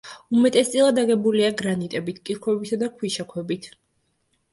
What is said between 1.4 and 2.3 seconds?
გრანიტებით,